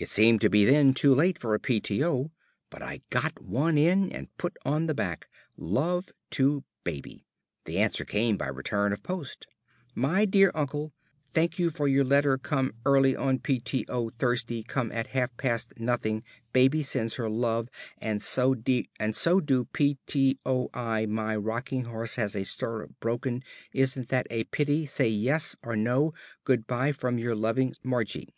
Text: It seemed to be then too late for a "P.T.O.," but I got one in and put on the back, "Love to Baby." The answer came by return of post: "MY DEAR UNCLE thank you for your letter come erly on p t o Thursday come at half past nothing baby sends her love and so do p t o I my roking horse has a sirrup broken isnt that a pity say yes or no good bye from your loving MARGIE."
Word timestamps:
It 0.00 0.08
seemed 0.08 0.40
to 0.40 0.50
be 0.50 0.64
then 0.64 0.94
too 0.94 1.14
late 1.14 1.38
for 1.38 1.54
a 1.54 1.60
"P.T.O.," 1.60 2.32
but 2.70 2.82
I 2.82 3.02
got 3.10 3.40
one 3.40 3.78
in 3.78 4.10
and 4.10 4.26
put 4.36 4.56
on 4.64 4.88
the 4.88 4.94
back, 4.96 5.28
"Love 5.56 6.08
to 6.30 6.64
Baby." 6.82 7.24
The 7.66 7.78
answer 7.78 8.04
came 8.04 8.36
by 8.36 8.48
return 8.48 8.92
of 8.92 9.04
post: 9.04 9.46
"MY 9.94 10.24
DEAR 10.24 10.50
UNCLE 10.56 10.92
thank 11.28 11.60
you 11.60 11.70
for 11.70 11.86
your 11.86 12.02
letter 12.02 12.36
come 12.36 12.72
erly 12.84 13.16
on 13.16 13.38
p 13.38 13.60
t 13.60 13.86
o 13.88 14.10
Thursday 14.10 14.64
come 14.64 14.90
at 14.90 15.06
half 15.14 15.36
past 15.36 15.78
nothing 15.78 16.24
baby 16.52 16.82
sends 16.82 17.14
her 17.14 17.30
love 17.30 17.68
and 17.98 18.20
so 18.20 18.54
do 18.56 18.82
p 19.72 19.98
t 20.08 20.36
o 20.44 20.68
I 20.74 21.06
my 21.06 21.36
roking 21.36 21.84
horse 21.84 22.16
has 22.16 22.34
a 22.34 22.44
sirrup 22.44 22.94
broken 22.98 23.44
isnt 23.72 24.08
that 24.08 24.26
a 24.32 24.42
pity 24.50 24.84
say 24.84 25.08
yes 25.08 25.54
or 25.62 25.76
no 25.76 26.12
good 26.42 26.66
bye 26.66 26.90
from 26.90 27.18
your 27.18 27.36
loving 27.36 27.76
MARGIE." 27.84 28.34